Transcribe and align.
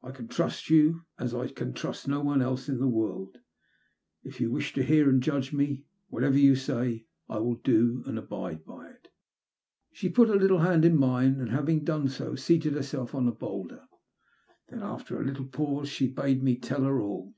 ''I 0.00 0.14
can 0.14 0.28
trust 0.28 0.70
you 0.70 1.02
as 1.18 1.34
I 1.34 1.48
can 1.48 1.72
trust 1.72 2.06
no 2.06 2.20
one 2.20 2.40
else 2.40 2.68
in 2.68 2.78
the 2.78 2.86
world. 2.86 3.38
I 4.24 4.28
wish 4.46 4.76
you 4.76 4.80
to 4.80 4.86
hear 4.86 5.10
and 5.10 5.20
judge 5.20 5.52
me. 5.52 5.86
Whatever 6.06 6.38
yon 6.38 6.54
sayi 6.54 7.06
I 7.28 7.38
will 7.38 7.56
do 7.56 8.04
and 8.06 8.16
abide 8.16 8.64
by 8.64 8.90
it," 8.90 9.08
She 9.90 10.08
put 10.08 10.28
hor 10.28 10.36
little 10.38 10.60
hand 10.60 10.84
in 10.84 10.96
mine, 10.96 11.40
and 11.40 11.50
having 11.50 11.82
done 11.82 12.06
so, 12.06 12.36
seated 12.36 12.74
herself 12.74 13.12
on 13.12 13.26
a 13.26 13.32
boulder. 13.32 13.88
Then, 14.68 14.84
after 14.84 15.20
a 15.20 15.24
Utile 15.26 15.48
pause, 15.50 15.88
she 15.88 16.06
bade 16.06 16.44
me 16.44 16.54
tell 16.58 16.84
her 16.84 17.00
all. 17.00 17.34